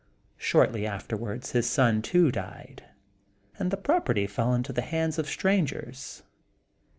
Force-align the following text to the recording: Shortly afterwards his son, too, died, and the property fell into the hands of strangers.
Shortly 0.39 0.87
afterwards 0.87 1.51
his 1.51 1.69
son, 1.69 2.01
too, 2.01 2.31
died, 2.31 2.83
and 3.59 3.69
the 3.69 3.77
property 3.77 4.25
fell 4.25 4.51
into 4.51 4.73
the 4.73 4.81
hands 4.81 5.19
of 5.19 5.27
strangers. 5.29 6.23